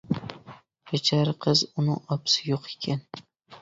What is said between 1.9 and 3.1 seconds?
ئاپىسى يوق ئىكەن.